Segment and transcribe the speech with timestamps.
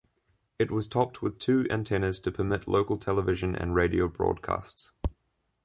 [0.57, 4.93] It was topped with two antennas to permit local television and radio broadcasts.